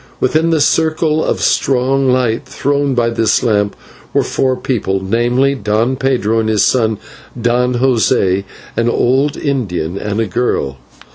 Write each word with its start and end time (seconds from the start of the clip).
Within 0.19 0.49
the 0.49 0.61
circle 0.61 1.23
of 1.23 1.43
strong 1.43 2.11
light 2.11 2.43
thrown 2.47 2.95
by 2.95 3.11
this 3.11 3.43
lamp 3.43 3.75
were 4.15 4.23
four 4.23 4.55
people, 4.57 4.99
namely, 5.03 5.53
Don 5.53 5.95
Pedro, 5.95 6.41
his 6.41 6.63
son 6.63 6.97
Don 7.39 7.75
José, 7.75 8.43
an 8.75 8.89
old 8.89 9.37
Indian, 9.37 9.99
and 9.99 10.19
a 10.19 10.25
girl. 10.25 10.77